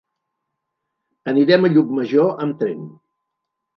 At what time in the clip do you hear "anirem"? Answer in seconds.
1.33-1.69